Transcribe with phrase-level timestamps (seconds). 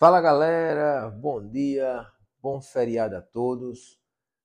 [0.00, 2.10] Fala galera, bom dia,
[2.40, 4.00] bom feriado a todos.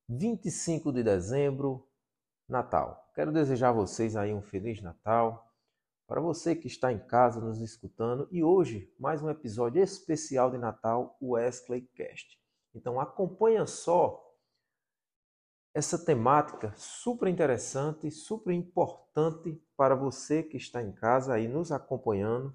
[0.10, 1.88] 25 de dezembro,
[2.46, 3.10] Natal.
[3.16, 5.50] Quero desejar a vocês aí um feliz Natal.
[6.06, 10.58] Para você que está em casa nos escutando e hoje mais um episódio especial de
[10.58, 12.38] Natal, o Wesley Cast.
[12.74, 14.22] Então acompanha só
[15.74, 22.54] essa temática super interessante, super importante para você que está em casa aí nos acompanhando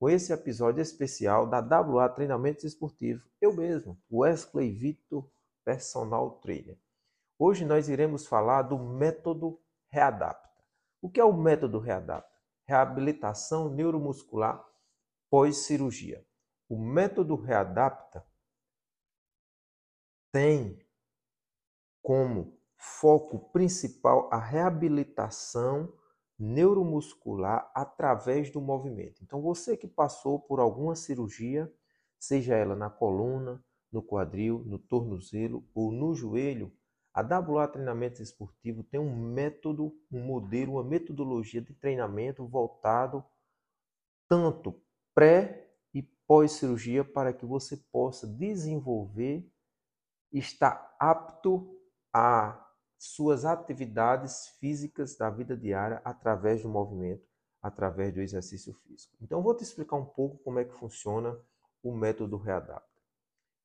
[0.00, 3.22] com esse episódio especial da WA Treinamentos Esportivos.
[3.38, 5.30] Eu mesmo, Wesley Vitor,
[5.62, 6.80] personal trainer.
[7.38, 10.64] Hoje nós iremos falar do método Readapta.
[11.02, 12.34] O que é o método Readapta?
[12.66, 14.66] Reabilitação neuromuscular
[15.28, 16.26] pós-cirurgia.
[16.66, 18.26] O método Readapta
[20.32, 20.82] tem
[22.02, 25.92] como foco principal a reabilitação
[26.40, 29.22] neuromuscular através do movimento.
[29.22, 31.72] Então, você que passou por alguma cirurgia,
[32.18, 36.72] seja ela na coluna, no quadril, no tornozelo ou no joelho,
[37.12, 43.24] a WA Treinamento Esportivo tem um método, um modelo, uma metodologia de treinamento voltado
[44.28, 44.80] tanto
[45.12, 49.44] pré e pós-cirurgia para que você possa desenvolver,
[50.32, 51.76] estar apto
[52.12, 52.69] a
[53.02, 57.26] suas atividades físicas da vida diária através do movimento,
[57.62, 59.16] através do exercício físico.
[59.22, 61.34] Então, vou te explicar um pouco como é que funciona
[61.82, 63.00] o método Readapta.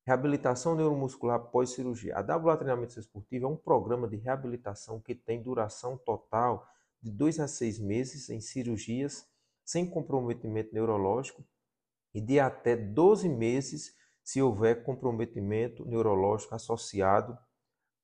[0.05, 2.15] Reabilitação neuromuscular pós-cirurgia.
[2.15, 6.65] A WA Treinamento Esportivo é um programa de reabilitação que tem duração total
[7.01, 9.27] de 2 a 6 meses em cirurgias
[9.65, 11.43] sem comprometimento neurológico
[12.13, 17.37] e de até 12 meses se houver comprometimento neurológico associado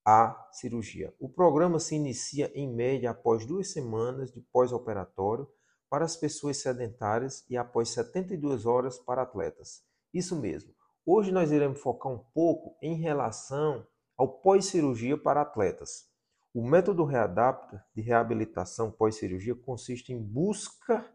[0.05, 1.13] à cirurgia.
[1.19, 5.47] O programa se inicia em média após duas semanas de pós-operatório
[5.89, 9.83] para as pessoas sedentárias e após 72 horas para atletas.
[10.13, 10.73] Isso mesmo.
[11.05, 13.85] Hoje nós iremos focar um pouco em relação
[14.17, 16.09] ao pós-cirurgia para atletas.
[16.53, 21.09] O método Readapta de reabilitação pós-cirurgia consiste em busca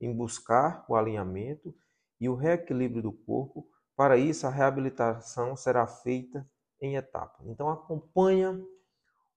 [0.00, 1.74] em buscar o alinhamento
[2.20, 3.68] e o reequilíbrio do corpo.
[3.94, 6.48] Para isso, a reabilitação será feita
[6.80, 7.46] em etapas.
[7.46, 8.60] Então acompanha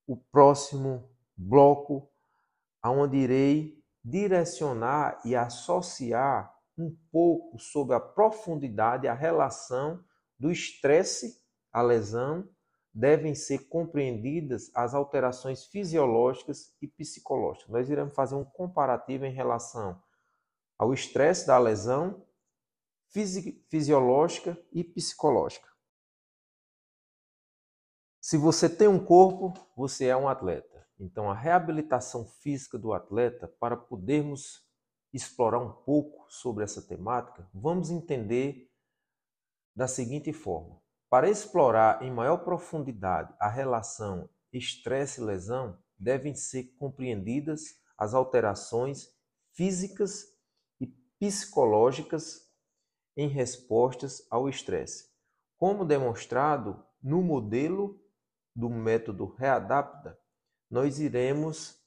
[0.08, 2.10] o próximo bloco,
[2.82, 10.04] aonde irei direcionar e associar um pouco sobre a profundidade, a relação
[10.40, 11.42] do estresse,
[11.72, 12.50] a lesão,
[12.94, 17.70] devem ser compreendidas as alterações fisiológicas e psicológicas.
[17.70, 20.02] Nós iremos fazer um comparativo em relação
[20.78, 22.26] ao estresse da lesão
[23.70, 25.68] fisiológica e psicológica.
[28.30, 30.88] Se você tem um corpo, você é um atleta.
[31.00, 34.64] Então, a reabilitação física do atleta, para podermos
[35.12, 38.72] explorar um pouco sobre essa temática, vamos entender
[39.76, 40.80] da seguinte forma:
[41.10, 49.10] para explorar em maior profundidade a relação estresse e lesão, devem ser compreendidas as alterações
[49.54, 50.26] físicas
[50.80, 50.86] e
[51.20, 52.48] psicológicas
[53.18, 55.10] em respostas ao estresse,
[55.58, 58.00] como demonstrado no modelo
[58.60, 60.20] do método Readapta,
[60.70, 61.80] nós iremos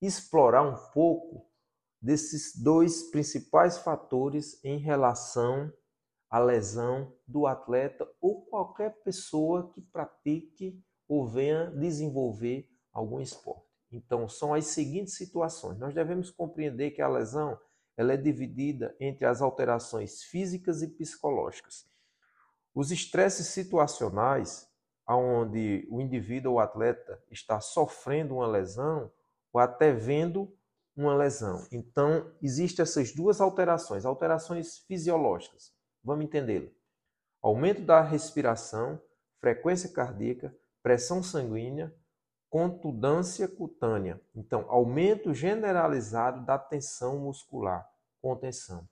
[0.00, 1.50] explorar um pouco
[2.00, 5.72] desses dois principais fatores em relação
[6.28, 13.66] à lesão do atleta ou qualquer pessoa que pratique ou venha desenvolver algum esporte.
[13.90, 15.78] Então, são as seguintes situações.
[15.78, 17.58] Nós devemos compreender que a lesão
[17.96, 21.86] ela é dividida entre as alterações físicas e psicológicas.
[22.74, 24.71] Os estresses situacionais
[25.08, 29.10] onde o indivíduo ou atleta está sofrendo uma lesão
[29.52, 30.52] ou até vendo
[30.96, 31.66] uma lesão.
[31.72, 35.72] Então, existem essas duas alterações, alterações fisiológicas.
[36.04, 36.68] Vamos entendê-la.
[37.40, 39.00] Aumento da respiração,
[39.40, 41.94] frequência cardíaca, pressão sanguínea,
[42.48, 44.20] contundância cutânea.
[44.34, 47.88] Então, aumento generalizado da tensão muscular,
[48.20, 48.86] contenção.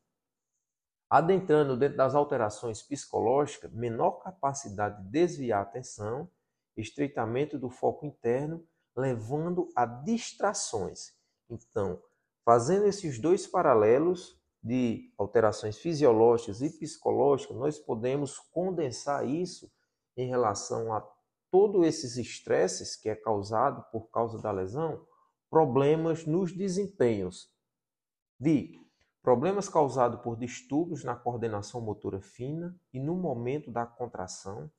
[1.10, 6.30] Adentrando dentro das alterações psicológicas, menor capacidade de desviar a atenção,
[6.76, 8.64] estreitamento do foco interno,
[8.96, 11.12] levando a distrações.
[11.48, 12.00] Então,
[12.44, 19.68] fazendo esses dois paralelos de alterações fisiológicas e psicológicas, nós podemos condensar isso
[20.16, 21.04] em relação a
[21.50, 25.04] todos esses estresses que é causado por causa da lesão,
[25.50, 27.52] problemas nos desempenhos
[28.38, 28.79] de
[29.22, 34.70] Problemas causados por distúrbios na coordenação motora fina e no momento da contração.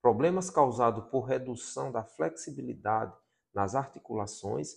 [0.00, 3.14] Problemas causados por redução da flexibilidade
[3.52, 4.76] nas articulações.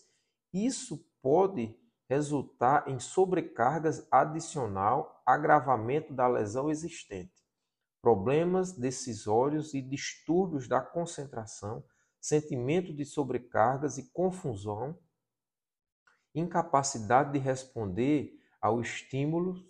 [0.51, 1.73] Isso pode
[2.09, 7.31] resultar em sobrecargas adicional, agravamento da lesão existente.
[8.01, 11.81] problemas decisórios e distúrbios da concentração,
[12.19, 14.99] sentimento de sobrecargas e confusão,
[16.35, 19.61] incapacidade de responder aos estímulos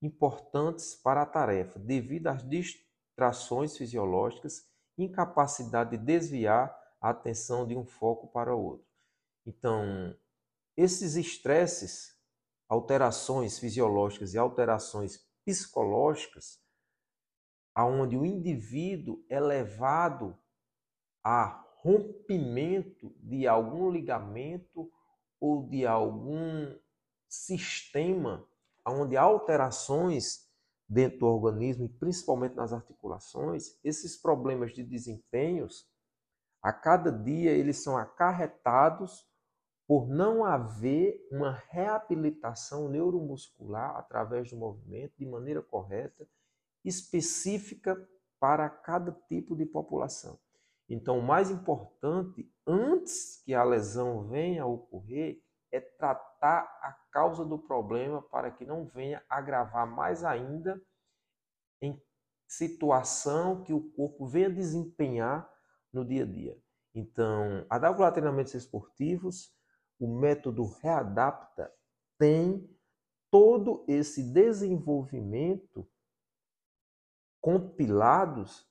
[0.00, 4.64] importantes para a tarefa, devido às distrações fisiológicas,
[4.96, 8.86] incapacidade de desviar a atenção de um foco para outro.
[9.44, 10.16] Então,
[10.76, 12.16] esses estresses,
[12.68, 16.60] alterações fisiológicas e alterações psicológicas,
[17.74, 20.38] aonde o indivíduo é levado
[21.24, 24.88] a rompimento de algum ligamento
[25.40, 26.72] ou de algum
[27.28, 28.46] sistema
[28.86, 30.46] onde há alterações
[30.88, 35.88] dentro do organismo e principalmente nas articulações, esses problemas de desempenhos,
[36.62, 39.26] a cada dia eles são acarretados
[39.86, 46.26] por não haver uma reabilitação neuromuscular através do movimento de maneira correta,
[46.84, 47.96] específica
[48.38, 50.38] para cada tipo de população.
[50.88, 55.40] Então, o mais importante, antes que a lesão venha a ocorrer,
[55.76, 60.80] é tratar a causa do problema para que não venha agravar mais ainda
[61.80, 62.00] em
[62.46, 65.48] situação que o corpo venha desempenhar
[65.92, 66.58] no dia a dia.
[66.94, 69.54] Então, a Dávola Treinamentos Esportivos,
[69.98, 71.70] o método Readapta,
[72.18, 72.68] tem
[73.30, 75.86] todo esse desenvolvimento
[77.40, 78.66] compilados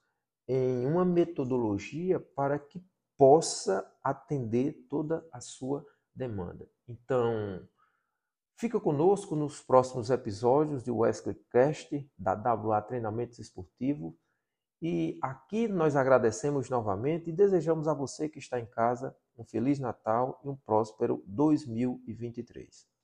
[0.48, 2.84] em uma metodologia para que
[3.18, 5.86] possa atender toda a sua
[6.16, 6.68] demanda.
[6.88, 7.68] Então,
[8.58, 14.14] fica conosco nos próximos episódios do Wesley Cast, da WA Treinamentos Esportivos.
[14.82, 19.80] E aqui nós agradecemos novamente e desejamos a você que está em casa um Feliz
[19.80, 22.95] Natal e um próspero 2023.